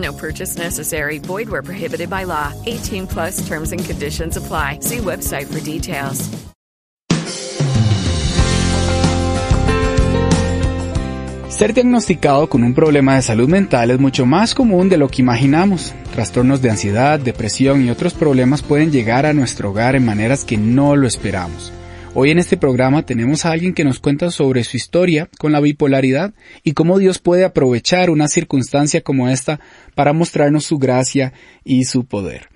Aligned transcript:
No 0.00 0.12
purchase 0.12 0.58
necessary. 0.58 1.18
Void 1.18 1.48
where 1.48 1.62
prohibited 1.62 2.08
by 2.08 2.24
law. 2.24 2.52
18 2.66 3.06
plus 3.06 3.46
terms 3.48 3.72
and 3.72 3.84
conditions 3.84 4.36
apply. 4.36 4.80
See 4.80 4.98
website 4.98 5.46
for 5.46 5.60
details. 5.60 6.30
Ser 11.60 11.74
diagnosticado 11.74 12.48
con 12.48 12.64
un 12.64 12.72
problema 12.72 13.16
de 13.16 13.22
salud 13.22 13.46
mental 13.46 13.90
es 13.90 14.00
mucho 14.00 14.24
más 14.24 14.54
común 14.54 14.88
de 14.88 14.96
lo 14.96 15.08
que 15.08 15.20
imaginamos. 15.20 15.94
Trastornos 16.14 16.62
de 16.62 16.70
ansiedad, 16.70 17.20
depresión 17.20 17.84
y 17.84 17.90
otros 17.90 18.14
problemas 18.14 18.62
pueden 18.62 18.90
llegar 18.90 19.26
a 19.26 19.34
nuestro 19.34 19.68
hogar 19.68 19.94
en 19.94 20.06
maneras 20.06 20.46
que 20.46 20.56
no 20.56 20.96
lo 20.96 21.06
esperamos. 21.06 21.70
Hoy 22.12 22.32
en 22.32 22.40
este 22.40 22.56
programa 22.56 23.06
tenemos 23.06 23.46
a 23.46 23.52
alguien 23.52 23.72
que 23.72 23.84
nos 23.84 24.00
cuenta 24.00 24.32
sobre 24.32 24.64
su 24.64 24.76
historia 24.76 25.28
con 25.38 25.52
la 25.52 25.60
bipolaridad 25.60 26.34
y 26.64 26.72
cómo 26.72 26.98
Dios 26.98 27.20
puede 27.20 27.44
aprovechar 27.44 28.10
una 28.10 28.26
circunstancia 28.26 29.00
como 29.00 29.28
esta 29.28 29.60
para 29.94 30.12
mostrarnos 30.12 30.64
su 30.64 30.78
gracia 30.78 31.32
y 31.64 31.84
su 31.84 32.04
poder. 32.04 32.48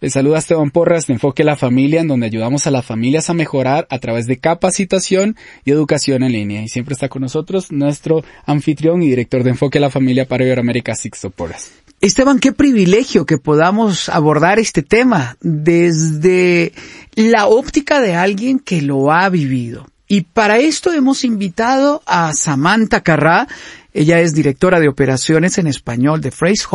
Les 0.00 0.12
saluda 0.12 0.38
Esteban 0.38 0.72
Porras 0.72 1.06
de 1.06 1.14
Enfoque 1.14 1.44
la 1.44 1.56
Familia, 1.56 2.00
en 2.00 2.08
donde 2.08 2.26
ayudamos 2.26 2.66
a 2.66 2.72
las 2.72 2.84
familias 2.84 3.30
a 3.30 3.34
mejorar 3.34 3.86
a 3.90 3.98
través 4.00 4.26
de 4.26 4.38
capacitación 4.38 5.36
y 5.64 5.70
educación 5.70 6.24
en 6.24 6.32
línea. 6.32 6.62
Y 6.62 6.68
siempre 6.68 6.94
está 6.94 7.08
con 7.08 7.22
nosotros 7.22 7.70
nuestro 7.70 8.24
anfitrión 8.44 9.02
y 9.02 9.08
director 9.08 9.44
de 9.44 9.50
Enfoque 9.50 9.78
la 9.78 9.88
Familia 9.88 10.26
para 10.26 10.44
Iberoamérica, 10.44 10.96
Sixto 10.96 11.30
Porras. 11.30 11.85
Esteban, 12.00 12.38
qué 12.38 12.52
privilegio 12.52 13.24
que 13.24 13.38
podamos 13.38 14.08
abordar 14.08 14.58
este 14.58 14.82
tema 14.82 15.36
desde 15.40 16.72
la 17.14 17.46
óptica 17.46 18.00
de 18.00 18.14
alguien 18.14 18.58
que 18.58 18.82
lo 18.82 19.12
ha 19.12 19.28
vivido. 19.28 19.86
Y 20.08 20.22
para 20.22 20.58
esto 20.58 20.92
hemos 20.92 21.24
invitado 21.24 22.02
a 22.06 22.32
Samantha 22.32 23.02
Carrá. 23.02 23.48
Ella 23.96 24.20
es 24.20 24.34
directora 24.34 24.78
de 24.78 24.88
operaciones 24.88 25.56
en 25.56 25.66
español 25.66 26.20
de 26.20 26.30
Phrase 26.30 26.66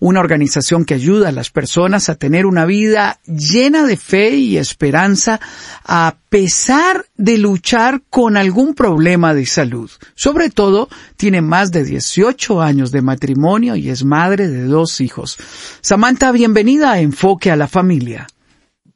una 0.00 0.20
organización 0.20 0.86
que 0.86 0.94
ayuda 0.94 1.28
a 1.28 1.32
las 1.32 1.50
personas 1.50 2.08
a 2.08 2.14
tener 2.14 2.46
una 2.46 2.64
vida 2.64 3.20
llena 3.26 3.84
de 3.84 3.98
fe 3.98 4.30
y 4.30 4.56
esperanza 4.56 5.40
a 5.84 6.16
pesar 6.30 7.04
de 7.16 7.36
luchar 7.36 8.00
con 8.08 8.38
algún 8.38 8.74
problema 8.74 9.34
de 9.34 9.44
salud. 9.44 9.90
Sobre 10.14 10.48
todo, 10.48 10.88
tiene 11.18 11.42
más 11.42 11.70
de 11.70 11.84
18 11.84 12.62
años 12.62 12.90
de 12.92 13.02
matrimonio 13.02 13.76
y 13.76 13.90
es 13.90 14.02
madre 14.02 14.48
de 14.48 14.64
dos 14.64 15.02
hijos. 15.02 15.36
Samantha, 15.82 16.32
bienvenida 16.32 16.92
a 16.92 17.00
Enfoque 17.00 17.50
a 17.50 17.56
la 17.56 17.68
Familia. 17.68 18.26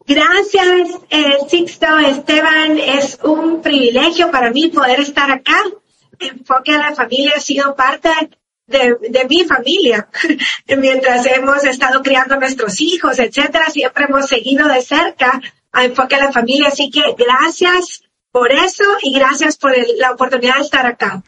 Gracias, 0.07 0.89
eh, 1.11 1.37
Sixto, 1.51 1.99
Esteban. 1.99 2.78
Es 2.78 3.19
un 3.23 3.61
privilegio 3.61 4.31
para 4.31 4.51
mí 4.53 4.69
poder 4.69 5.01
estar 5.01 5.31
acá. 5.31 5.59
Enfoque 6.19 6.73
a 6.73 6.79
la 6.79 6.95
familia 6.95 7.34
ha 7.37 7.41
sido 7.41 7.75
parte 7.75 8.11
de, 8.67 9.27
mi 9.29 9.45
familia. 9.45 10.09
Mientras 10.77 11.27
hemos 11.27 11.65
estado 11.65 12.03
criando 12.03 12.34
a 12.34 12.39
nuestros 12.39 12.81
hijos, 12.81 13.19
etcétera, 13.19 13.71
siempre 13.71 14.05
hemos 14.05 14.27
seguido 14.27 14.69
de 14.69 14.83
cerca 14.83 15.41
a 15.73 15.84
Enfoque 15.84 16.17
a 16.17 16.25
la 16.25 16.33
familia. 16.33 16.69
Así 16.69 16.91
que 16.91 17.03
gracias 17.17 18.03
por 18.31 18.53
eso 18.53 18.84
y 19.03 19.19
gracias 19.19 19.57
por 19.57 19.73
la 19.97 20.12
oportunidad 20.12 20.57
de 20.57 20.62
estar 20.62 20.87
acá. 20.87 21.23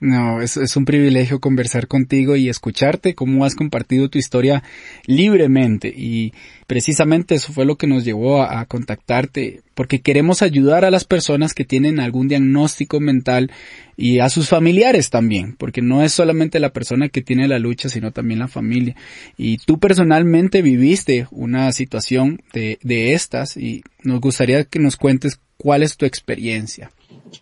No, 0.00 0.40
es, 0.40 0.56
es 0.56 0.76
un 0.76 0.84
privilegio 0.84 1.40
conversar 1.40 1.88
contigo 1.88 2.36
y 2.36 2.48
escucharte 2.48 3.16
cómo 3.16 3.44
has 3.44 3.56
compartido 3.56 4.08
tu 4.08 4.16
historia 4.16 4.62
libremente 5.06 5.88
y 5.88 6.32
precisamente 6.68 7.34
eso 7.34 7.52
fue 7.52 7.64
lo 7.64 7.76
que 7.76 7.88
nos 7.88 8.04
llevó 8.04 8.42
a, 8.42 8.64
contactarte 8.66 9.62
porque 9.74 10.00
queremos 10.00 10.42
ayudar 10.42 10.84
a 10.84 10.92
las 10.92 11.04
personas 11.04 11.52
que 11.52 11.64
tienen 11.64 11.98
algún 11.98 12.28
diagnóstico 12.28 13.00
mental 13.00 13.50
y 13.96 14.20
a 14.20 14.28
sus 14.28 14.48
familiares 14.48 15.10
también, 15.10 15.56
porque 15.56 15.82
no 15.82 16.04
es 16.04 16.12
solamente 16.12 16.60
la 16.60 16.72
persona 16.72 17.08
que 17.08 17.22
tiene 17.22 17.48
la 17.48 17.58
lucha, 17.58 17.88
sino 17.88 18.12
también 18.12 18.38
la 18.38 18.48
familia. 18.48 18.94
Y 19.36 19.56
tú 19.58 19.80
personalmente 19.80 20.62
viviste 20.62 21.26
una 21.32 21.72
situación 21.72 22.40
de, 22.52 22.78
de 22.82 23.14
estas 23.14 23.56
y 23.56 23.82
nos 24.04 24.20
gustaría 24.20 24.62
que 24.62 24.78
nos 24.78 24.96
cuentes 24.96 25.40
cuál 25.56 25.82
es 25.82 25.96
tu 25.96 26.06
experiencia. 26.06 26.92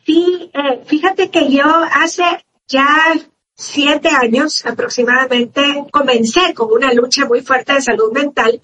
Sí, 0.04 0.50
eh, 0.52 0.82
fíjate 0.86 1.30
que 1.30 1.50
yo 1.50 1.64
hace 1.64 2.24
ya 2.68 3.14
siete 3.54 4.08
años 4.08 4.64
aproximadamente 4.66 5.84
comencé 5.90 6.52
con 6.54 6.72
una 6.72 6.92
lucha 6.92 7.24
muy 7.24 7.40
fuerte 7.40 7.74
de 7.74 7.82
salud 7.82 8.12
mental. 8.12 8.60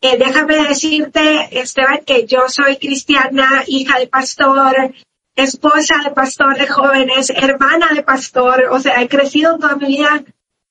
Eh, 0.00 0.16
déjame 0.18 0.68
decirte, 0.68 1.48
Esteban, 1.58 2.04
que 2.04 2.26
yo 2.26 2.48
soy 2.48 2.76
cristiana, 2.76 3.64
hija 3.66 3.98
de 3.98 4.06
pastor, 4.06 4.94
esposa 5.34 5.96
de 6.04 6.10
pastor 6.10 6.56
de 6.56 6.68
jóvenes, 6.68 7.30
hermana 7.30 7.88
de 7.94 8.02
pastor, 8.02 8.68
o 8.70 8.78
sea, 8.78 9.02
he 9.02 9.08
crecido 9.08 9.58
toda 9.58 9.76
mi 9.76 9.86
vida 9.86 10.24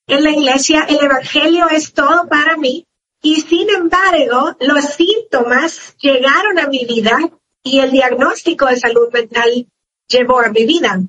en 0.08 0.24
la 0.24 0.32
iglesia, 0.32 0.86
el 0.88 1.04
evangelio 1.04 1.68
es 1.70 1.94
todo 1.94 2.28
para 2.28 2.58
mí. 2.58 2.86
Y 3.22 3.42
sin 3.42 3.70
embargo, 3.70 4.56
los 4.60 4.86
síntomas 4.86 5.96
llegaron 6.00 6.60
a 6.60 6.68
mi 6.68 6.86
vida 6.86 7.18
y 7.64 7.80
el 7.80 7.92
diagnóstico 7.92 8.68
de 8.68 8.78
salud 8.78 9.12
mental 9.12 9.68
llevó 10.08 10.40
a 10.40 10.50
mi 10.50 10.66
vida. 10.66 11.02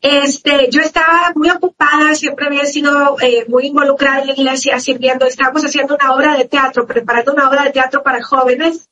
Este, 0.00 0.68
yo 0.70 0.82
estaba 0.82 1.32
muy 1.34 1.48
ocupada, 1.48 2.14
siempre 2.14 2.46
había 2.46 2.66
sido 2.66 3.16
eh, 3.20 3.46
muy 3.48 3.68
involucrada 3.68 4.20
en 4.20 4.26
la 4.26 4.32
iglesia, 4.34 4.78
sirviendo. 4.78 5.24
Estábamos 5.24 5.64
haciendo 5.64 5.94
una 5.94 6.12
obra 6.14 6.36
de 6.36 6.44
teatro, 6.44 6.86
preparando 6.86 7.32
una 7.32 7.48
obra 7.48 7.64
de 7.64 7.70
teatro 7.70 8.02
para 8.02 8.22
jóvenes. 8.22 8.88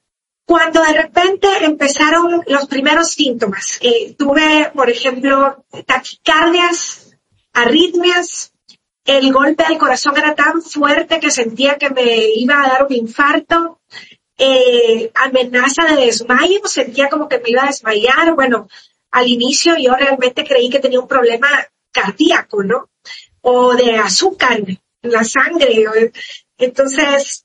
Cuando 0.46 0.82
de 0.82 0.94
repente 0.94 1.46
empezaron 1.60 2.42
los 2.46 2.66
primeros 2.66 3.10
síntomas, 3.10 3.78
eh, 3.82 4.14
tuve, 4.18 4.70
por 4.74 4.88
ejemplo, 4.88 5.64
taquicardias, 5.86 7.14
arritmias, 7.52 8.52
el 9.04 9.32
golpe 9.32 9.64
del 9.68 9.78
corazón 9.78 10.16
era 10.16 10.34
tan 10.34 10.62
fuerte 10.62 11.20
que 11.20 11.30
sentía 11.30 11.76
que 11.76 11.90
me 11.90 12.26
iba 12.36 12.62
a 12.62 12.68
dar 12.68 12.86
un 12.86 12.94
infarto, 12.94 13.80
eh, 14.38 15.10
amenaza 15.14 15.84
de 15.84 16.06
desmayo, 16.06 16.60
sentía 16.64 17.08
como 17.08 17.28
que 17.28 17.38
me 17.38 17.50
iba 17.50 17.64
a 17.64 17.66
desmayar. 17.66 18.34
Bueno, 18.34 18.68
al 19.12 19.28
inicio 19.28 19.76
yo 19.78 19.94
realmente 19.94 20.44
creí 20.44 20.68
que 20.70 20.80
tenía 20.80 21.00
un 21.00 21.08
problema 21.08 21.48
cardíaco, 21.92 22.62
¿no? 22.62 22.90
O 23.42 23.74
de 23.74 23.96
azúcar 23.96 24.58
en 24.60 25.10
la 25.12 25.24
sangre. 25.24 25.84
Entonces, 26.58 27.44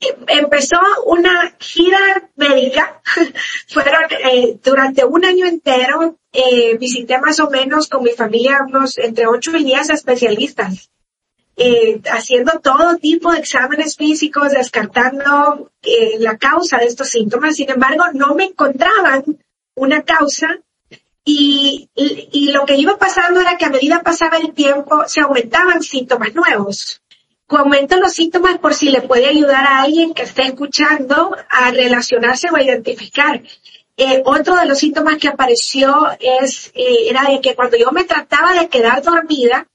em- 0.00 0.24
empezó 0.28 0.78
una 1.06 1.54
gira 1.58 2.30
médica. 2.36 3.02
Fueron 3.68 4.04
eh, 4.32 4.58
durante 4.62 5.04
un 5.04 5.24
año 5.24 5.46
entero, 5.46 6.18
eh, 6.32 6.76
visité 6.78 7.18
más 7.18 7.40
o 7.40 7.50
menos 7.50 7.88
con 7.88 8.02
mi 8.04 8.10
familia 8.12 8.60
unos 8.66 8.98
entre 8.98 9.26
8 9.26 9.56
y 9.56 9.64
10 9.64 9.90
especialistas. 9.90 10.90
eh, 11.60 12.00
haciendo 12.12 12.60
todo 12.60 12.98
tipo 12.98 13.32
de 13.32 13.40
exámenes 13.40 13.96
físicos, 13.96 14.52
descartando 14.52 15.72
eh, 15.82 16.16
la 16.20 16.38
causa 16.38 16.78
de 16.78 16.86
estos 16.86 17.08
síntomas. 17.08 17.56
Sin 17.56 17.68
embargo, 17.68 18.04
no 18.14 18.36
me 18.36 18.44
encontraban 18.44 19.24
una 19.74 20.02
causa 20.02 20.60
y, 21.30 22.52
lo 22.52 22.64
que 22.64 22.76
iba 22.76 22.96
pasando 22.96 23.40
era 23.40 23.58
que 23.58 23.66
a 23.66 23.70
medida 23.70 24.02
pasaba 24.02 24.38
el 24.38 24.54
tiempo 24.54 25.04
se 25.06 25.20
aumentaban 25.20 25.82
síntomas 25.82 26.34
nuevos. 26.34 27.02
Comento 27.46 27.96
los 27.96 28.12
síntomas 28.12 28.58
por 28.58 28.74
si 28.74 28.90
le 28.90 29.02
puede 29.02 29.26
ayudar 29.26 29.66
a 29.66 29.82
alguien 29.82 30.14
que 30.14 30.22
esté 30.22 30.42
escuchando 30.42 31.36
a 31.50 31.70
relacionarse 31.70 32.48
o 32.50 32.56
a 32.56 32.62
identificar. 32.62 33.42
Eh, 33.96 34.22
otro 34.24 34.56
de 34.56 34.66
los 34.66 34.78
síntomas 34.78 35.18
que 35.18 35.28
apareció 35.28 36.08
es, 36.18 36.70
eh, 36.74 37.08
era 37.10 37.24
de 37.24 37.40
que 37.40 37.54
cuando 37.54 37.76
yo 37.76 37.90
me 37.92 38.04
trataba 38.04 38.54
de 38.54 38.68
quedar 38.68 39.02
dormida, 39.02 39.66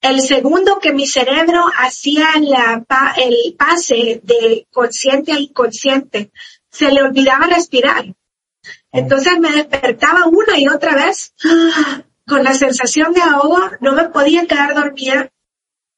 el 0.00 0.22
segundo 0.22 0.78
que 0.78 0.94
mi 0.94 1.06
cerebro 1.06 1.66
hacía 1.76 2.30
el 2.36 3.54
pase 3.54 4.20
de 4.22 4.66
consciente 4.70 5.32
a 5.32 5.38
inconsciente, 5.38 6.30
se 6.70 6.90
le 6.90 7.02
olvidaba 7.02 7.46
respirar. 7.46 8.14
Entonces 8.92 9.38
me 9.38 9.52
despertaba 9.52 10.26
una 10.26 10.58
y 10.58 10.68
otra 10.68 10.94
vez 10.94 11.34
con 12.26 12.44
la 12.44 12.54
sensación 12.54 13.12
de 13.12 13.20
ahogo, 13.20 13.60
no 13.80 13.92
me 13.92 14.08
podía 14.08 14.46
quedar 14.46 14.74
dormida. 14.74 15.30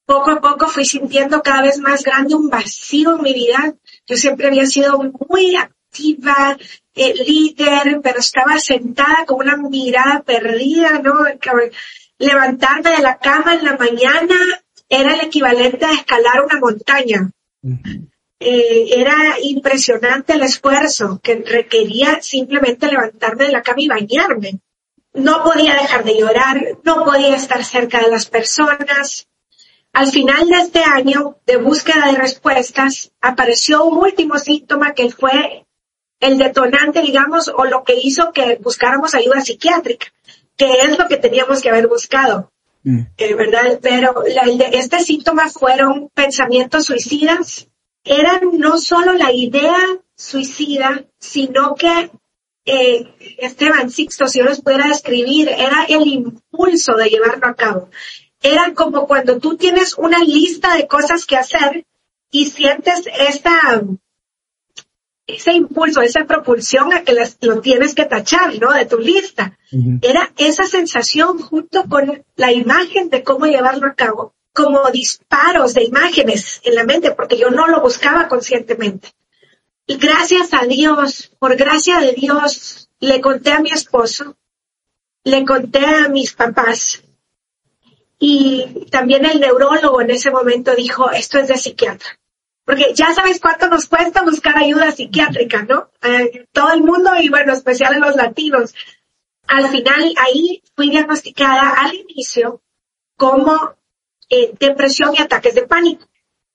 Poco 0.05 0.31
a 0.31 0.41
poco 0.41 0.67
fui 0.67 0.85
sintiendo 0.85 1.41
cada 1.41 1.61
vez 1.61 1.79
más 1.79 2.03
grande 2.03 2.35
un 2.35 2.49
vacío 2.49 3.15
en 3.15 3.21
mi 3.21 3.33
vida. 3.33 3.73
Yo 4.05 4.17
siempre 4.17 4.47
había 4.47 4.65
sido 4.65 4.99
muy 5.29 5.55
activa, 5.55 6.57
eh, 6.93 7.13
líder, 7.25 8.01
pero 8.03 8.19
estaba 8.19 8.59
sentada 8.59 9.25
con 9.25 9.47
una 9.47 9.57
mirada 9.57 10.21
perdida, 10.23 10.99
¿no? 10.99 11.13
Levantarme 12.17 12.91
de 12.91 13.01
la 13.01 13.17
cama 13.17 13.55
en 13.55 13.63
la 13.63 13.77
mañana 13.77 14.35
era 14.89 15.13
el 15.13 15.21
equivalente 15.21 15.85
a 15.85 15.93
escalar 15.93 16.43
una 16.43 16.59
montaña. 16.59 17.31
Eh, 18.45 18.99
era 18.99 19.37
impresionante 19.41 20.33
el 20.33 20.43
esfuerzo 20.43 21.21
que 21.23 21.35
requería 21.35 22.21
simplemente 22.21 22.87
levantarme 22.87 23.45
de 23.45 23.53
la 23.53 23.61
cama 23.61 23.81
y 23.81 23.87
bañarme. 23.87 24.59
No 25.13 25.43
podía 25.43 25.75
dejar 25.75 26.03
de 26.03 26.17
llorar, 26.19 26.77
no 26.83 27.05
podía 27.05 27.37
estar 27.37 27.63
cerca 27.63 28.01
de 28.01 28.09
las 28.09 28.25
personas. 28.25 29.27
Al 29.93 30.07
final 30.07 30.49
de 30.49 30.57
este 30.57 30.83
año 30.83 31.37
de 31.45 31.55
búsqueda 31.55 32.11
de 32.11 32.17
respuestas, 32.17 33.11
apareció 33.21 33.85
un 33.85 33.99
último 33.99 34.37
síntoma 34.37 34.93
que 34.93 35.09
fue 35.09 35.65
el 36.19 36.37
detonante, 36.37 37.01
digamos, 37.01 37.47
o 37.47 37.63
lo 37.63 37.83
que 37.83 37.95
hizo 38.01 38.33
que 38.33 38.57
buscáramos 38.61 39.15
ayuda 39.15 39.39
psiquiátrica, 39.39 40.07
que 40.57 40.69
es 40.81 40.97
lo 40.97 41.07
que 41.07 41.17
teníamos 41.17 41.61
que 41.61 41.69
haber 41.69 41.87
buscado. 41.87 42.51
Mm. 42.83 43.03
Eh, 43.17 43.35
¿Verdad? 43.35 43.79
Pero 43.81 44.23
este 44.25 44.99
síntoma 44.99 45.49
fueron 45.49 46.09
pensamientos 46.13 46.85
suicidas. 46.85 47.67
Eran 48.03 48.57
no 48.57 48.77
solo 48.77 49.13
la 49.13 49.31
idea 49.31 49.77
suicida, 50.15 51.05
sino 51.19 51.75
que 51.75 52.11
eh, 52.65 53.05
Esteban 53.39 53.89
Sixto, 53.89 54.27
si 54.27 54.39
yo 54.39 54.45
les 54.45 54.61
pudiera 54.61 54.87
describir, 54.87 55.49
era 55.49 55.85
el 55.85 56.07
impulso 56.07 56.95
de 56.95 57.09
llevarlo 57.09 57.47
a 57.47 57.55
cabo. 57.55 57.89
Era 58.41 58.73
como 58.73 59.07
cuando 59.07 59.39
tú 59.39 59.55
tienes 59.55 59.95
una 59.97 60.19
lista 60.19 60.75
de 60.75 60.87
cosas 60.87 61.25
que 61.25 61.37
hacer 61.37 61.85
y 62.29 62.47
sientes 62.47 63.03
esta, 63.29 63.83
ese 65.27 65.53
impulso, 65.53 66.01
esa 66.01 66.25
propulsión 66.25 66.93
a 66.93 67.03
que 67.03 67.15
lo 67.41 67.61
tienes 67.61 67.95
que 67.95 68.05
tachar, 68.05 68.59
¿no? 68.59 68.73
De 68.73 68.85
tu 68.85 68.99
lista. 68.99 69.57
Era 70.01 70.31
esa 70.37 70.65
sensación 70.65 71.39
junto 71.39 71.85
con 71.85 72.23
la 72.35 72.51
imagen 72.51 73.09
de 73.09 73.23
cómo 73.23 73.45
llevarlo 73.45 73.87
a 73.87 73.95
cabo, 73.95 74.35
como 74.53 74.89
disparos 74.91 75.73
de 75.73 75.83
imágenes 75.83 76.61
en 76.63 76.75
la 76.75 76.83
mente, 76.83 77.11
porque 77.11 77.37
yo 77.37 77.49
no 77.49 77.67
lo 77.67 77.81
buscaba 77.81 78.27
conscientemente. 78.27 79.13
Y 79.85 79.97
gracias 79.97 80.53
a 80.53 80.65
Dios, 80.65 81.31
por 81.39 81.55
gracia 81.55 81.99
de 81.99 82.13
Dios, 82.13 82.89
le 82.99 83.19
conté 83.19 83.51
a 83.51 83.59
mi 83.59 83.71
esposo, 83.71 84.37
le 85.23 85.43
conté 85.43 85.85
a 85.85 86.07
mis 86.07 86.33
papás. 86.33 87.03
Y 88.19 88.87
también 88.89 89.25
el 89.25 89.39
neurólogo 89.39 89.99
en 90.01 90.11
ese 90.11 90.31
momento 90.31 90.73
dijo, 90.75 91.11
esto 91.11 91.39
es 91.39 91.49
de 91.49 91.57
psiquiatra. 91.57 92.17
Porque 92.63 92.93
ya 92.93 93.13
sabes 93.13 93.41
cuánto 93.41 93.67
nos 93.67 93.87
cuesta 93.87 94.21
buscar 94.21 94.57
ayuda 94.57 94.93
psiquiátrica, 94.93 95.63
¿no? 95.63 95.89
Eh, 96.01 96.47
todo 96.53 96.71
el 96.71 96.81
mundo 96.81 97.11
y 97.19 97.27
bueno, 97.27 97.51
especial 97.51 97.95
en 97.95 98.01
los 98.01 98.15
latinos. 98.15 98.73
Al 99.47 99.67
final 99.67 100.13
ahí 100.17 100.63
fui 100.73 100.89
diagnosticada 100.89 101.73
al 101.73 101.93
inicio 101.93 102.61
como 103.17 103.75
eh, 104.29 104.53
depresión 104.59 105.13
y 105.15 105.21
ataques 105.21 105.55
de 105.55 105.63
pánico 105.63 106.05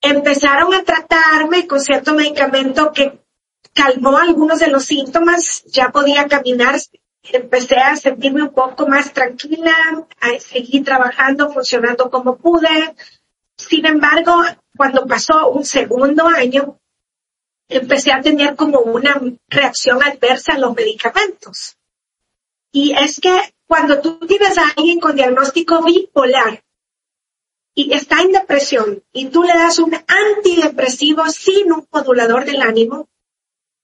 empezaron 0.00 0.74
a 0.74 0.84
tratarme 0.84 1.66
con 1.66 1.80
cierto 1.80 2.14
medicamento 2.14 2.92
que 2.92 3.20
calmó 3.72 4.16
algunos 4.16 4.60
de 4.60 4.68
los 4.68 4.84
síntomas, 4.84 5.64
ya 5.66 5.90
podía 5.90 6.26
caminar, 6.26 6.76
empecé 7.22 7.76
a 7.76 7.96
sentirme 7.96 8.42
un 8.42 8.54
poco 8.54 8.86
más 8.86 9.12
tranquila, 9.12 9.74
a 10.20 10.40
seguir 10.40 10.84
trabajando, 10.84 11.52
funcionando 11.52 12.10
como 12.10 12.36
pude. 12.36 12.94
Sin 13.56 13.86
embargo, 13.86 14.42
cuando 14.76 15.06
pasó 15.06 15.50
un 15.50 15.64
segundo 15.64 16.26
año, 16.26 16.78
empecé 17.68 18.12
a 18.12 18.22
tener 18.22 18.56
como 18.56 18.80
una 18.80 19.20
reacción 19.48 20.02
adversa 20.02 20.54
a 20.54 20.58
los 20.58 20.74
medicamentos. 20.74 21.76
Y 22.72 22.92
es 22.92 23.20
que 23.20 23.54
cuando 23.66 24.00
tú 24.00 24.18
tienes 24.20 24.56
a 24.58 24.70
alguien 24.76 25.00
con 25.00 25.16
diagnóstico 25.16 25.82
bipolar, 25.82 26.62
y 27.78 27.92
está 27.94 28.22
en 28.22 28.32
depresión 28.32 29.04
y 29.12 29.26
tú 29.26 29.44
le 29.44 29.54
das 29.54 29.78
un 29.78 29.94
antidepresivo 29.94 31.28
sin 31.28 31.70
un 31.70 31.86
modulador 31.92 32.44
del 32.44 32.60
ánimo, 32.60 33.08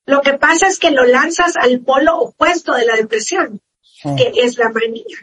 lo 0.04 0.20
que 0.20 0.32
pasa 0.32 0.66
es 0.66 0.80
que 0.80 0.90
lo 0.90 1.04
lanzas 1.04 1.56
al 1.56 1.78
polo 1.78 2.18
opuesto 2.18 2.74
de 2.74 2.86
la 2.86 2.96
depresión, 2.96 3.62
que 4.02 4.32
es 4.34 4.58
la 4.58 4.70
manía. 4.70 5.16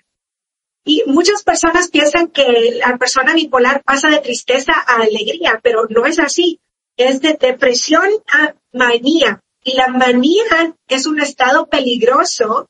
Y 0.85 1.03
muchas 1.05 1.43
personas 1.43 1.89
piensan 1.89 2.29
que 2.29 2.79
la 2.79 2.97
persona 2.97 3.33
bipolar 3.33 3.83
pasa 3.83 4.09
de 4.09 4.19
tristeza 4.19 4.71
a 4.73 5.01
alegría, 5.01 5.59
pero 5.61 5.87
no 5.89 6.05
es 6.05 6.17
así. 6.17 6.61
Es 6.95 7.19
de 7.19 7.33
depresión 7.33 8.09
a 8.31 8.55
manía. 8.71 9.41
Y 9.65 9.73
la 9.73 9.89
manía 9.89 10.73
es 10.87 11.07
un 11.07 11.19
estado 11.19 11.67
peligroso 11.67 12.69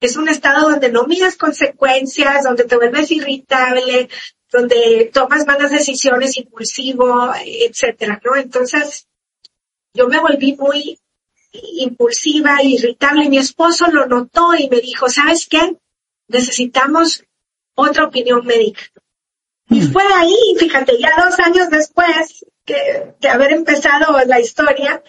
es 0.00 0.16
un 0.16 0.28
estado 0.28 0.70
donde 0.70 0.90
no 0.90 1.04
miras 1.04 1.36
consecuencias, 1.36 2.44
donde 2.44 2.64
te 2.64 2.76
vuelves 2.76 3.10
irritable, 3.10 4.08
donde 4.50 5.10
tomas 5.12 5.46
malas 5.46 5.70
decisiones, 5.70 6.36
impulsivo, 6.36 7.32
etcétera, 7.44 8.20
¿no? 8.24 8.36
Entonces, 8.36 9.06
yo 9.94 10.08
me 10.08 10.18
volví 10.18 10.56
muy 10.56 10.98
impulsiva, 11.52 12.62
irritable. 12.62 13.28
Mi 13.28 13.38
esposo 13.38 13.90
lo 13.90 14.06
notó 14.06 14.54
y 14.54 14.68
me 14.68 14.80
dijo, 14.80 15.08
¿sabes 15.08 15.46
qué? 15.48 15.76
Necesitamos 16.28 17.24
otra 17.74 18.04
opinión 18.04 18.44
médica. 18.44 18.82
Y 19.68 19.80
mm. 19.80 19.92
fue 19.92 20.02
ahí, 20.14 20.36
fíjate, 20.58 20.98
ya 20.98 21.12
dos 21.16 21.38
años 21.38 21.70
después 21.70 22.44
que, 22.64 23.14
de 23.20 23.28
haber 23.28 23.52
empezado 23.52 24.18
la 24.26 24.40
historia, 24.40 25.02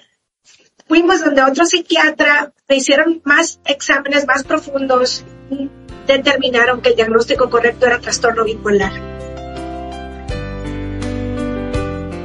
fuimos 0.88 1.24
donde 1.24 1.42
otro 1.44 1.66
psiquiatra, 1.66 2.54
me 2.68 2.78
hicieron 2.78 3.22
más 3.26 3.60
exámenes 3.66 4.26
más 4.26 4.44
profundos 4.44 5.26
y 5.50 5.70
determinaron 6.06 6.82
que 6.82 6.90
el 6.90 6.96
diagnóstico 6.96 7.50
correcto 7.50 7.86
era 7.86 8.00
trastorno 8.00 8.44
bipolar. 8.44 9.11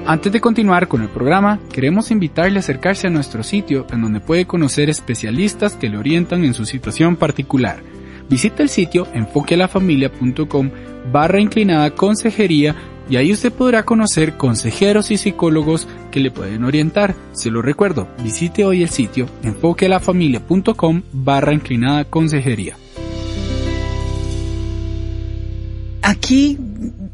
Antes 0.06 0.30
de 0.30 0.40
continuar 0.40 0.86
con 0.86 1.02
el 1.02 1.08
programa, 1.08 1.58
queremos 1.72 2.12
invitarle 2.12 2.58
a 2.58 2.60
acercarse 2.60 3.08
a 3.08 3.10
nuestro 3.10 3.42
sitio 3.42 3.88
en 3.90 4.02
donde 4.02 4.20
puede 4.20 4.46
conocer 4.46 4.88
especialistas 4.88 5.74
que 5.74 5.88
le 5.88 5.98
orientan 5.98 6.44
en 6.44 6.54
su 6.54 6.64
situación 6.64 7.16
particular. 7.16 7.82
Visita 8.30 8.62
el 8.62 8.68
sitio 8.68 9.08
enfoquealafamilia.com 9.12 10.70
barra 11.10 11.40
inclinada 11.40 11.90
consejería 11.90 12.76
y 13.10 13.16
ahí 13.16 13.32
usted 13.32 13.52
podrá 13.52 13.82
conocer 13.84 14.36
consejeros 14.36 15.10
y 15.10 15.16
psicólogos 15.16 15.88
que 16.12 16.20
le 16.20 16.30
pueden 16.30 16.62
orientar. 16.62 17.16
Se 17.32 17.50
lo 17.50 17.60
recuerdo, 17.60 18.08
visite 18.22 18.64
hoy 18.64 18.84
el 18.84 18.90
sitio 18.90 19.26
enfoquealafamilia.com 19.42 21.02
barra 21.12 21.52
inclinada 21.52 22.04
consejería. 22.04 22.76
Aquí 26.00 26.56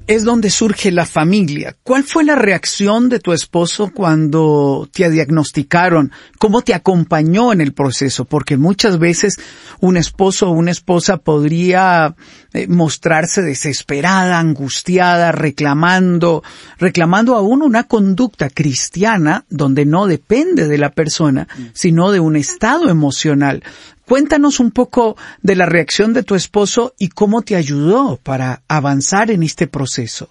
es 0.06 0.24
donde 0.24 0.50
surge 0.50 0.90
la 0.90 1.06
familia. 1.06 1.76
¿Cuál 1.82 2.04
fue 2.04 2.24
la 2.24 2.34
reacción 2.34 3.08
de 3.08 3.20
tu 3.20 3.32
esposo 3.32 3.90
cuando 3.94 4.88
te 4.92 5.08
diagnosticaron? 5.10 6.12
¿Cómo 6.38 6.62
te 6.62 6.74
acompañó 6.74 7.52
en 7.52 7.60
el 7.60 7.72
proceso? 7.72 8.24
Porque 8.24 8.56
muchas 8.56 8.98
veces 8.98 9.36
un 9.80 9.96
esposo 9.96 10.48
o 10.48 10.52
una 10.52 10.70
esposa 10.70 11.18
podría 11.18 12.14
eh, 12.52 12.66
mostrarse 12.68 13.42
desesperada, 13.42 14.38
angustiada, 14.38 15.32
reclamando, 15.32 16.42
reclamando 16.78 17.36
aún 17.36 17.62
una 17.62 17.84
conducta 17.84 18.50
cristiana 18.50 19.44
donde 19.48 19.86
no 19.86 20.06
depende 20.06 20.68
de 20.68 20.78
la 20.78 20.90
persona, 20.90 21.48
sino 21.72 22.10
de 22.10 22.20
un 22.20 22.36
estado 22.36 22.88
emocional. 22.88 23.62
Cuéntanos 24.06 24.60
un 24.60 24.70
poco 24.70 25.16
de 25.40 25.56
la 25.56 25.66
reacción 25.66 26.12
de 26.12 26.22
tu 26.22 26.34
esposo 26.34 26.94
y 26.98 27.08
cómo 27.08 27.42
te 27.42 27.56
ayudó 27.56 28.18
para 28.22 28.62
avanzar 28.68 29.30
en 29.30 29.42
este 29.42 29.66
proceso. 29.66 30.30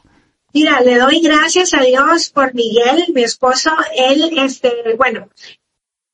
Mira, 0.54 0.82
le 0.82 0.98
doy 0.98 1.22
gracias 1.22 1.74
a 1.74 1.82
Dios 1.82 2.30
por 2.30 2.54
Miguel, 2.54 3.06
mi 3.14 3.24
esposo. 3.24 3.72
Él, 3.96 4.38
este, 4.38 4.96
bueno, 4.98 5.30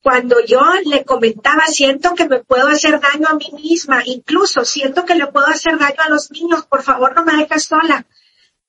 cuando 0.01 0.37
yo 0.45 0.61
le 0.85 1.03
comentaba, 1.03 1.65
siento 1.67 2.13
que 2.13 2.29
me 2.29 2.43
puedo 2.43 2.67
hacer 2.67 2.99
daño 2.99 3.27
a 3.27 3.35
mí 3.35 3.51
misma, 3.61 4.03
incluso 4.05 4.63
siento 4.63 5.03
que 5.05 5.15
le 5.15 5.27
puedo 5.27 5.47
hacer 5.47 5.77
daño 5.77 6.01
a 6.05 6.09
los 6.09 6.31
niños, 6.31 6.65
por 6.67 6.83
favor 6.83 7.15
no 7.15 7.25
me 7.25 7.35
dejes 7.35 7.63
sola. 7.63 8.05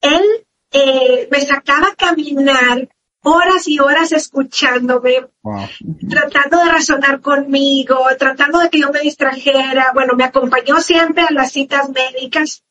Él 0.00 0.22
eh, 0.72 1.28
me 1.30 1.40
sacaba 1.40 1.88
a 1.88 1.94
caminar 1.94 2.88
horas 3.22 3.66
y 3.66 3.78
horas 3.78 4.12
escuchándome, 4.12 5.26
tratando 6.08 6.58
de 6.58 6.70
razonar 6.70 7.20
conmigo, 7.20 7.98
tratando 8.18 8.60
de 8.60 8.70
que 8.70 8.80
yo 8.80 8.90
me 8.90 9.00
distrajera. 9.00 9.92
Bueno, 9.94 10.14
me 10.14 10.24
acompañó 10.24 10.80
siempre 10.80 11.24
a 11.24 11.32
las 11.32 11.52
citas 11.52 11.90
médicas. 11.90 12.62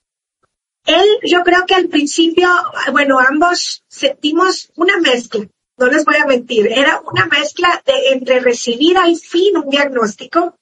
Él, 0.85 1.05
yo 1.23 1.43
creo 1.43 1.65
que 1.65 1.75
al 1.75 1.89
principio, 1.89 2.49
bueno, 2.91 3.19
ambos 3.19 3.83
sentimos 3.87 4.71
una 4.75 4.97
mezcla, 4.99 5.45
no 5.77 5.87
les 5.87 6.05
voy 6.05 6.15
a 6.15 6.25
mentir, 6.25 6.67
era 6.67 7.01
una 7.01 7.25
mezcla 7.25 7.81
de 7.85 8.13
entre 8.13 8.39
recibir 8.39 8.97
al 8.97 9.15
fin 9.17 9.57
un 9.57 9.69
diagnóstico 9.69 10.55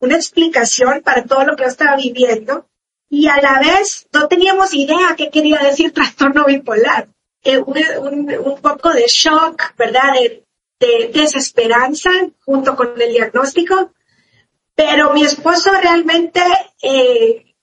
una 0.00 0.16
explicación 0.16 1.02
para 1.02 1.24
todo 1.24 1.44
lo 1.44 1.56
que 1.56 1.64
yo 1.64 1.68
estaba 1.68 1.96
viviendo 1.96 2.66
y 3.08 3.28
a 3.28 3.40
la 3.40 3.60
vez 3.60 4.08
no 4.12 4.28
teníamos 4.28 4.74
idea 4.74 5.14
qué 5.16 5.30
quería 5.30 5.58
decir 5.58 5.92
trastorno 5.92 6.46
bipolar. 6.46 7.08
Eh, 7.42 7.58
un, 7.58 8.30
un, 8.44 8.60
poco 8.60 8.92
de 8.92 9.06
shock, 9.06 9.74
¿verdad? 9.76 10.12
De, 10.12 10.44
de, 10.78 11.10
desesperanza 11.12 12.10
junto 12.44 12.76
con 12.76 13.00
el 13.00 13.12
diagnóstico. 13.12 13.92
Pero 14.74 15.12
mi 15.12 15.24
esposo 15.24 15.70
realmente, 15.72 16.42
eh, 16.82 17.54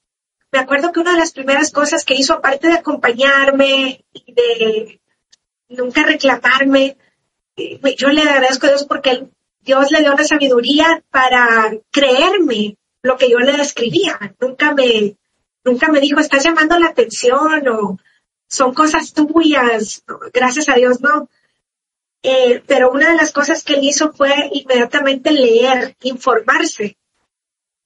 me 0.52 0.60
acuerdo 0.60 0.92
que 0.92 1.00
una 1.00 1.14
de 1.14 1.20
las 1.20 1.34
primeras 1.34 1.72
cosas 1.72 2.06
que 2.06 2.16
hizo, 2.16 2.34
aparte 2.34 2.68
de 2.68 2.74
acompañarme 2.74 4.06
y 4.14 4.34
de 4.34 5.02
nunca 5.70 6.04
reclamarme, 6.04 6.98
eh, 7.56 7.80
yo 7.98 8.10
le 8.10 8.22
agradezco 8.22 8.68
a 8.68 8.70
Dios 8.70 8.86
porque 8.86 9.28
Dios 9.62 9.92
le 9.92 10.00
dio 10.00 10.14
la 10.16 10.24
sabiduría 10.24 11.04
para 11.12 11.72
creerme 11.92 12.78
lo 13.02 13.18
que 13.18 13.30
yo 13.30 13.40
le 13.40 13.52
describía. 13.52 14.18
Nunca 14.40 14.74
me, 14.74 15.18
nunca 15.64 15.92
me 15.92 16.00
dijo, 16.00 16.20
estás 16.20 16.44
llamando 16.44 16.80
la 16.80 16.88
atención 16.88 17.68
o 17.68 18.00
son 18.48 18.74
cosas 18.74 19.14
tuyas. 19.14 20.04
Gracias 20.34 20.70
a 20.70 20.76
Dios, 20.76 21.02
no. 21.02 21.30
Eh, 22.24 22.62
pero 22.66 22.92
una 22.92 23.12
de 23.12 23.16
las 23.16 23.32
cosas 23.32 23.64
que 23.64 23.76
él 23.76 23.84
hizo 23.84 24.12
fue 24.12 24.34
inmediatamente 24.52 25.32
leer, 25.32 25.96
informarse 26.04 26.98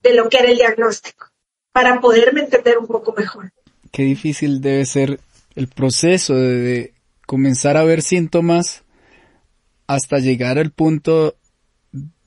de 0.01 0.13
lo 0.13 0.29
que 0.29 0.37
era 0.37 0.49
el 0.49 0.57
diagnóstico, 0.57 1.27
para 1.71 1.99
poderme 1.99 2.41
entender 2.41 2.77
un 2.77 2.87
poco 2.87 3.13
mejor. 3.15 3.51
Qué 3.91 4.03
difícil 4.03 4.61
debe 4.61 4.85
ser 4.85 5.19
el 5.55 5.67
proceso 5.67 6.35
de 6.35 6.93
comenzar 7.25 7.77
a 7.77 7.83
ver 7.83 8.01
síntomas 8.01 8.83
hasta 9.85 10.19
llegar 10.19 10.57
al 10.57 10.71
punto 10.71 11.35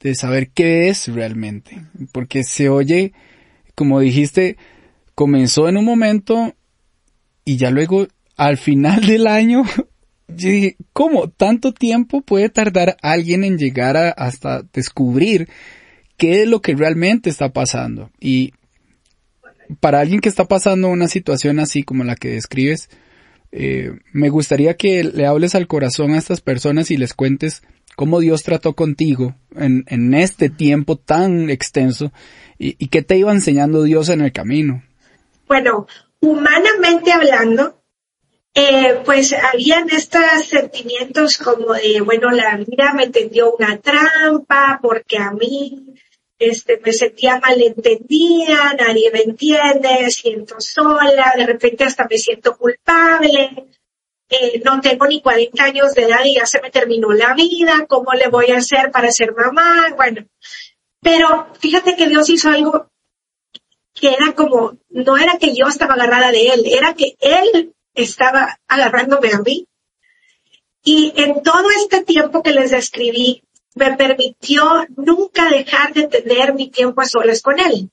de 0.00 0.14
saber 0.14 0.50
qué 0.50 0.88
es 0.88 1.08
realmente. 1.08 1.86
Porque 2.12 2.44
se 2.44 2.68
oye, 2.68 3.12
como 3.74 4.00
dijiste, 4.00 4.56
comenzó 5.14 5.68
en 5.68 5.78
un 5.78 5.84
momento 5.84 6.54
y 7.44 7.56
ya 7.56 7.70
luego 7.70 8.06
al 8.36 8.58
final 8.58 9.06
del 9.06 9.26
año 9.26 9.64
yo 10.28 10.48
dije, 10.48 10.76
¿cómo 10.92 11.28
tanto 11.28 11.72
tiempo 11.72 12.22
puede 12.22 12.48
tardar 12.48 12.96
alguien 13.02 13.44
en 13.44 13.58
llegar 13.58 13.96
a, 13.96 14.10
hasta 14.10 14.62
descubrir 14.72 15.48
qué 16.16 16.42
es 16.42 16.48
lo 16.48 16.60
que 16.60 16.74
realmente 16.74 17.30
está 17.30 17.52
pasando? 17.52 18.10
Y 18.20 18.52
para 19.80 20.00
alguien 20.00 20.20
que 20.20 20.28
está 20.28 20.44
pasando 20.46 20.88
una 20.88 21.08
situación 21.08 21.58
así 21.58 21.82
como 21.82 22.04
la 22.04 22.16
que 22.16 22.30
describes, 22.30 22.88
eh, 23.52 23.92
me 24.12 24.30
gustaría 24.30 24.76
que 24.76 25.04
le 25.04 25.26
hables 25.26 25.54
al 25.54 25.66
corazón 25.66 26.12
a 26.12 26.18
estas 26.18 26.40
personas 26.40 26.90
y 26.90 26.96
les 26.96 27.14
cuentes 27.14 27.62
cómo 27.94 28.18
Dios 28.18 28.42
trató 28.42 28.74
contigo 28.74 29.36
en, 29.54 30.14
este 30.14 30.50
tiempo 30.50 30.96
tan 30.96 31.48
extenso 31.50 32.12
y, 32.58 32.74
y 32.78 32.88
qué 32.88 33.02
te 33.02 33.16
iba 33.16 33.30
enseñando 33.30 33.84
Dios 33.84 34.08
en 34.08 34.22
el 34.22 34.32
camino. 34.32 34.82
Bueno, 35.46 35.86
humanamente 36.20 37.12
hablando, 37.12 37.83
eh, 38.54 39.00
pues 39.04 39.32
habían 39.32 39.90
estos 39.90 40.44
sentimientos 40.44 41.38
como 41.38 41.74
de, 41.74 42.00
bueno, 42.02 42.30
la 42.30 42.56
vida 42.56 42.92
me 42.94 43.08
tendió 43.08 43.52
una 43.52 43.78
trampa 43.78 44.78
porque 44.80 45.18
a 45.18 45.32
mí 45.32 45.94
este, 46.38 46.80
me 46.84 46.92
sentía 46.92 47.40
malentendida, 47.40 48.74
nadie 48.78 49.10
me 49.10 49.22
entiende, 49.22 50.08
siento 50.10 50.60
sola, 50.60 51.34
de 51.36 51.46
repente 51.46 51.82
hasta 51.82 52.06
me 52.08 52.16
siento 52.16 52.56
culpable, 52.56 53.66
eh, 54.28 54.62
no 54.64 54.80
tengo 54.80 55.06
ni 55.06 55.20
40 55.20 55.64
años 55.64 55.92
de 55.92 56.04
edad 56.04 56.24
y 56.24 56.36
ya 56.36 56.46
se 56.46 56.60
me 56.60 56.70
terminó 56.70 57.12
la 57.12 57.34
vida, 57.34 57.86
¿cómo 57.88 58.12
le 58.12 58.28
voy 58.28 58.52
a 58.52 58.58
hacer 58.58 58.92
para 58.92 59.10
ser 59.10 59.32
mamá? 59.34 59.92
Bueno, 59.96 60.26
pero 61.00 61.48
fíjate 61.58 61.96
que 61.96 62.06
Dios 62.06 62.30
hizo 62.30 62.50
algo 62.50 62.88
que 63.92 64.10
era 64.12 64.32
como, 64.32 64.76
no 64.90 65.16
era 65.16 65.38
que 65.38 65.54
yo 65.54 65.66
estaba 65.66 65.94
agarrada 65.94 66.30
de 66.30 66.48
Él, 66.48 66.64
era 66.66 66.94
que 66.94 67.16
Él 67.20 67.73
estaba 67.94 68.58
agarrándome 68.68 69.32
a 69.32 69.38
mí. 69.38 69.66
Y 70.82 71.12
en 71.16 71.42
todo 71.42 71.68
este 71.70 72.04
tiempo 72.04 72.42
que 72.42 72.52
les 72.52 72.70
describí, 72.70 73.42
me 73.74 73.96
permitió 73.96 74.86
nunca 74.96 75.48
dejar 75.48 75.92
de 75.92 76.06
tener 76.08 76.54
mi 76.54 76.70
tiempo 76.70 77.00
a 77.00 77.06
solas 77.06 77.42
con 77.42 77.58
él. 77.58 77.90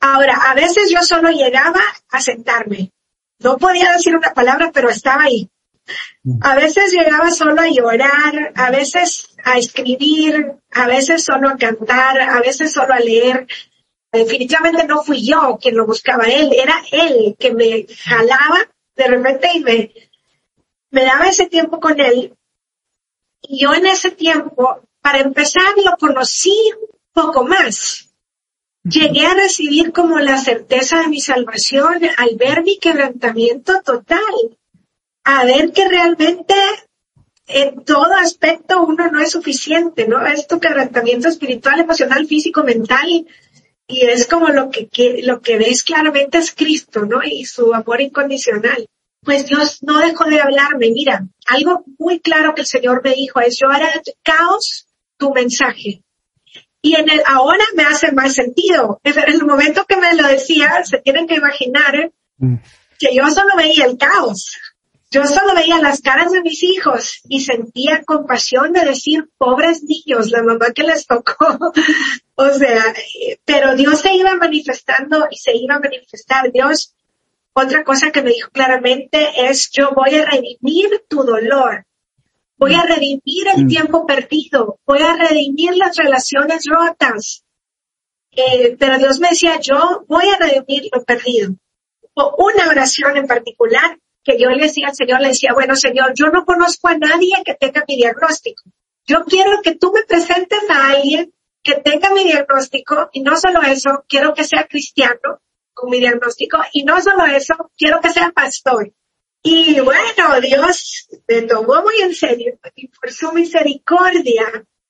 Ahora, 0.00 0.34
a 0.50 0.54
veces 0.54 0.90
yo 0.90 1.02
solo 1.02 1.30
llegaba 1.30 1.80
a 2.10 2.20
sentarme. 2.20 2.92
No 3.40 3.56
podía 3.56 3.92
decir 3.92 4.14
una 4.16 4.32
palabra, 4.32 4.70
pero 4.72 4.88
estaba 4.88 5.24
ahí. 5.24 5.48
A 6.42 6.54
veces 6.54 6.92
llegaba 6.92 7.30
solo 7.30 7.60
a 7.62 7.68
llorar, 7.68 8.52
a 8.54 8.70
veces 8.70 9.34
a 9.42 9.58
escribir, 9.58 10.54
a 10.70 10.86
veces 10.86 11.24
solo 11.24 11.48
a 11.48 11.56
cantar, 11.56 12.20
a 12.20 12.40
veces 12.40 12.72
solo 12.72 12.92
a 12.92 13.00
leer. 13.00 13.46
Definitivamente 14.12 14.84
no 14.84 15.02
fui 15.02 15.26
yo 15.26 15.58
quien 15.60 15.76
lo 15.76 15.86
buscaba 15.86 16.24
él, 16.24 16.50
era 16.52 16.82
él 16.92 17.36
que 17.38 17.52
me 17.52 17.86
jalaba 18.04 18.58
de 18.98 19.06
repente 19.06 19.48
y 19.54 19.60
me, 19.60 19.92
me 20.90 21.04
daba 21.04 21.28
ese 21.28 21.46
tiempo 21.46 21.80
con 21.80 21.98
él. 22.00 22.34
Y 23.42 23.60
yo 23.60 23.72
en 23.72 23.86
ese 23.86 24.10
tiempo, 24.10 24.82
para 25.00 25.20
empezar, 25.20 25.74
lo 25.82 25.96
conocí 25.96 26.54
un 26.80 26.98
poco 27.12 27.44
más. 27.44 28.10
Llegué 28.82 29.26
a 29.26 29.34
recibir 29.34 29.92
como 29.92 30.18
la 30.18 30.38
certeza 30.38 31.00
de 31.00 31.08
mi 31.08 31.20
salvación 31.20 32.00
al 32.16 32.36
ver 32.36 32.62
mi 32.64 32.78
quebrantamiento 32.78 33.80
total, 33.82 34.58
a 35.24 35.44
ver 35.44 35.72
que 35.72 35.88
realmente 35.88 36.54
en 37.46 37.84
todo 37.84 38.14
aspecto 38.14 38.82
uno 38.82 39.10
no 39.10 39.20
es 39.20 39.30
suficiente, 39.30 40.08
¿no? 40.08 40.26
Es 40.26 40.46
tu 40.46 40.58
quebrantamiento 40.58 41.28
espiritual, 41.28 41.80
emocional, 41.80 42.26
físico, 42.26 42.64
mental, 42.64 43.26
y 43.88 44.02
es 44.02 44.26
como 44.26 44.48
lo 44.50 44.70
que, 44.70 44.88
lo 45.22 45.40
que 45.40 45.56
ves 45.56 45.82
claramente 45.82 46.36
es 46.36 46.54
Cristo, 46.54 47.06
¿no? 47.06 47.22
Y 47.24 47.46
su 47.46 47.74
amor 47.74 48.02
incondicional. 48.02 48.86
Pues 49.22 49.46
Dios 49.46 49.82
no 49.82 49.98
dejó 49.98 50.24
de 50.24 50.40
hablarme. 50.40 50.90
Mira, 50.90 51.26
algo 51.46 51.84
muy 51.98 52.20
claro 52.20 52.54
que 52.54 52.60
el 52.60 52.66
Señor 52.66 53.00
me 53.02 53.14
dijo 53.14 53.40
es, 53.40 53.58
yo 53.58 53.70
haré 53.70 53.88
caos 54.22 54.86
tu 55.16 55.32
mensaje. 55.32 56.02
Y 56.82 56.96
en 56.96 57.10
el 57.10 57.22
ahora 57.26 57.64
me 57.74 57.84
hace 57.84 58.12
más 58.12 58.34
sentido. 58.34 59.00
En 59.02 59.18
el 59.26 59.44
momento 59.44 59.86
que 59.86 59.96
me 59.96 60.14
lo 60.14 60.28
decía, 60.28 60.84
se 60.84 60.98
tienen 60.98 61.26
que 61.26 61.36
imaginar 61.36 62.12
mm. 62.36 62.56
que 62.98 63.14
yo 63.14 63.28
solo 63.30 63.56
veía 63.56 63.86
el 63.86 63.96
caos. 63.96 64.54
Yo 65.10 65.24
solo 65.24 65.54
veía 65.54 65.80
las 65.80 66.02
caras 66.02 66.32
de 66.32 66.42
mis 66.42 66.62
hijos 66.62 67.22
y 67.28 67.40
sentía 67.40 68.02
compasión 68.04 68.72
de 68.74 68.84
decir, 68.84 69.30
pobres 69.38 69.82
niños, 69.82 70.30
la 70.30 70.42
mamá 70.42 70.72
que 70.74 70.82
les 70.82 71.06
tocó. 71.06 71.34
o 72.34 72.50
sea, 72.50 72.94
pero 73.46 73.74
Dios 73.74 74.02
se 74.02 74.14
iba 74.14 74.36
manifestando 74.36 75.26
y 75.30 75.38
se 75.38 75.56
iba 75.56 75.76
a 75.76 75.80
manifestar. 75.80 76.52
Dios, 76.52 76.94
otra 77.54 77.84
cosa 77.84 78.10
que 78.12 78.22
me 78.22 78.32
dijo 78.32 78.50
claramente 78.50 79.48
es, 79.48 79.70
yo 79.70 79.92
voy 79.96 80.14
a 80.14 80.26
redimir 80.26 81.04
tu 81.08 81.22
dolor. 81.22 81.86
Voy 82.58 82.74
a 82.74 82.82
redimir 82.82 83.48
el 83.56 83.64
mm. 83.64 83.68
tiempo 83.68 84.06
perdido. 84.06 84.78
Voy 84.84 85.00
a 85.00 85.16
redimir 85.16 85.74
las 85.76 85.96
relaciones 85.96 86.66
rotas. 86.66 87.44
Eh, 88.32 88.76
pero 88.78 88.98
Dios 88.98 89.20
me 89.20 89.30
decía, 89.30 89.58
yo 89.58 90.04
voy 90.06 90.28
a 90.28 90.36
redimir 90.36 90.90
lo 90.92 91.02
perdido. 91.02 91.54
O 92.12 92.34
una 92.44 92.68
oración 92.68 93.16
en 93.16 93.26
particular 93.26 93.98
que 94.28 94.38
yo 94.38 94.50
le 94.50 94.64
decía 94.64 94.88
al 94.88 94.94
Señor, 94.94 95.22
le 95.22 95.28
decía, 95.28 95.54
bueno 95.54 95.74
Señor, 95.74 96.12
yo 96.14 96.26
no 96.26 96.44
conozco 96.44 96.88
a 96.88 96.98
nadie 96.98 97.32
que 97.46 97.54
tenga 97.54 97.82
mi 97.88 97.96
diagnóstico. 97.96 98.62
Yo 99.06 99.24
quiero 99.24 99.62
que 99.62 99.76
tú 99.76 99.90
me 99.90 100.02
presentes 100.02 100.60
a 100.68 100.90
alguien 100.90 101.32
que 101.62 101.76
tenga 101.76 102.12
mi 102.12 102.24
diagnóstico 102.24 103.08
y 103.12 103.22
no 103.22 103.38
solo 103.38 103.62
eso, 103.62 104.04
quiero 104.06 104.34
que 104.34 104.44
sea 104.44 104.66
cristiano 104.66 105.40
con 105.72 105.88
mi 105.88 105.98
diagnóstico 105.98 106.58
y 106.74 106.84
no 106.84 107.00
solo 107.00 107.24
eso, 107.24 107.70
quiero 107.78 108.00
que 108.02 108.10
sea 108.10 108.30
pastor. 108.30 108.92
Y 109.42 109.80
bueno, 109.80 110.40
Dios 110.42 111.08
me 111.26 111.42
tomó 111.42 111.80
muy 111.82 112.02
en 112.02 112.14
serio 112.14 112.58
y 112.74 112.88
por 112.88 113.10
su 113.10 113.32
misericordia, 113.32 114.44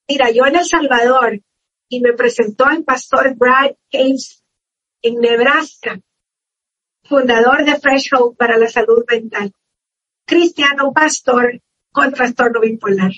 mira, 0.08 0.30
yo 0.30 0.46
en 0.46 0.56
El 0.56 0.64
Salvador 0.64 1.40
y 1.88 2.00
me 2.00 2.12
presentó 2.14 2.68
el 2.70 2.82
pastor 2.82 3.36
Brad 3.36 3.70
Hayes 3.92 4.42
en 5.00 5.20
Nebraska 5.20 6.00
fundador 7.08 7.64
de 7.64 7.78
Fresh 7.80 8.10
Hope 8.12 8.36
para 8.36 8.58
la 8.58 8.68
salud 8.68 9.04
mental, 9.10 9.52
cristiano 10.26 10.92
pastor 10.92 11.60
con 11.90 12.12
trastorno 12.12 12.60
bipolar. 12.60 13.12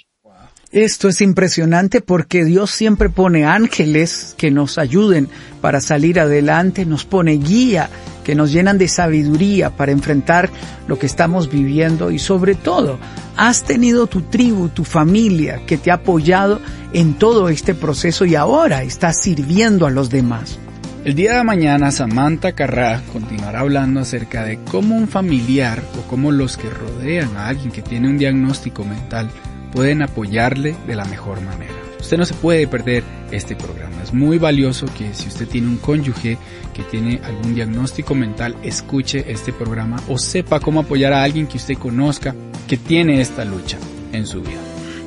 Esto 0.73 1.09
es 1.09 1.21
impresionante 1.21 2.01
porque 2.01 2.45
Dios 2.45 2.71
siempre 2.71 3.11
pone 3.11 3.45
ángeles 3.45 4.37
que 4.39 4.53
nos 4.53 4.79
ayuden 4.79 5.29
para 5.61 5.81
salir 5.81 6.21
adelante, 6.21 6.87
nos 6.87 7.05
pone 7.05 7.33
guía 7.33 7.91
que 8.23 8.37
nos 8.37 8.53
llenan 8.53 8.79
de 8.79 8.87
sabiduría 8.87 9.71
para 9.71 9.91
enfrentar 9.91 10.49
lo 10.87 10.97
que 10.97 11.07
estamos 11.07 11.51
viviendo 11.51 12.13
y 12.13 12.21
sobre 12.21 12.55
todo 12.55 13.01
has 13.37 13.65
tenido 13.65 14.07
tu 14.07 14.23
tribu, 14.23 14.69
tu 14.69 14.85
familia 14.85 15.67
que 15.67 15.77
te 15.77 15.91
ha 15.91 15.95
apoyado 15.95 16.61
en 16.93 17.15
todo 17.15 17.49
este 17.49 17.75
proceso 17.75 18.25
y 18.25 18.37
ahora 18.37 18.85
estás 18.85 19.21
sirviendo 19.21 19.87
a 19.87 19.91
los 19.91 20.09
demás. 20.09 20.61
El 21.03 21.15
día 21.15 21.39
de 21.39 21.45
mañana 21.45 21.91
Samantha 21.91 22.53
Carrá 22.53 23.01
continuará 23.11 23.61
hablando 23.61 24.01
acerca 24.01 24.45
de 24.45 24.59
cómo 24.71 24.99
un 24.99 25.09
familiar 25.09 25.83
o 25.99 26.07
cómo 26.07 26.31
los 26.31 26.59
que 26.59 26.69
rodean 26.69 27.39
a 27.39 27.49
alguien 27.49 27.71
que 27.71 27.81
tiene 27.81 28.07
un 28.07 28.19
diagnóstico 28.19 28.85
mental 28.85 29.31
pueden 29.73 30.03
apoyarle 30.03 30.77
de 30.87 30.95
la 30.95 31.07
mejor 31.07 31.41
manera. 31.41 31.73
Usted 31.99 32.19
no 32.19 32.27
se 32.27 32.35
puede 32.35 32.67
perder 32.69 33.03
este 33.31 33.57
programa. 33.57 34.03
Es 34.03 34.13
muy 34.13 34.37
valioso 34.37 34.85
que 34.99 35.15
si 35.15 35.29
usted 35.29 35.49
tiene 35.49 35.69
un 35.69 35.79
cónyuge 35.79 36.37
que 36.75 36.83
tiene 36.83 37.19
algún 37.25 37.55
diagnóstico 37.55 38.15
mental, 38.15 38.57
escuche 38.63 39.25
este 39.27 39.55
programa 39.55 39.97
o 40.07 40.19
sepa 40.19 40.61
cómo 40.61 40.81
apoyar 40.81 41.15
a 41.15 41.23
alguien 41.23 41.47
que 41.47 41.57
usted 41.57 41.79
conozca 41.79 42.35
que 42.69 42.77
tiene 42.77 43.23
esta 43.23 43.47
lucha 43.47 43.79
en 44.13 44.27
su 44.27 44.43
vida. 44.43 44.61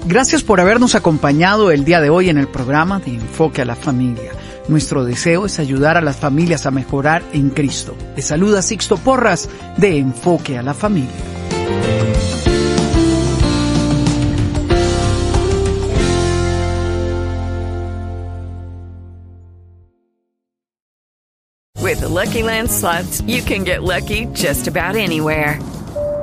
Gracias 0.08 0.42
por 0.42 0.60
habernos 0.60 0.96
acompañado 0.96 1.70
el 1.70 1.86
día 1.86 2.02
de 2.02 2.10
hoy 2.10 2.30
en 2.30 2.40
el 2.40 2.48
programa 2.48 3.00
de 3.00 3.14
Enfoque 3.14 3.62
a 3.62 3.66
la 3.66 3.76
Familia. 3.76 4.32
Nuestro 4.68 5.04
deseo 5.04 5.46
es 5.46 5.60
ayudar 5.60 5.98
a 5.98 6.02
las 6.02 6.18
familias 6.18 6.66
a 6.66 6.72
mejorar 6.72 7.22
en 7.34 7.50
Cristo. 7.50 7.96
Le 8.16 8.22
saluda 8.22 8.62
Sixto 8.62 8.98
Porras 8.98 9.50
de 9.78 9.98
Enfoque 9.98 10.58
a 10.58 10.64
la 10.64 10.74
Familia. 10.74 11.12
With 21.82 22.00
the 22.00 22.10
Lucky 22.10 22.42
Land 22.42 22.72
slots, 22.72 23.22
you 23.28 23.44
can 23.44 23.66
get 23.66 23.84
lucky 23.84 24.26
just 24.34 24.68
about 24.68 24.96
anywhere. 24.96 25.60